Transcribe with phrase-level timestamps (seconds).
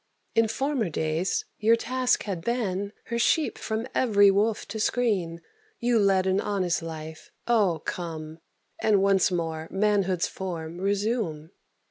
[0.33, 5.41] In former days your task had been Her sheep from every wolf to screen:
[5.79, 7.29] You led an honest life.
[7.47, 8.39] Oh, come,
[8.81, 11.51] And once more manhood's form resume."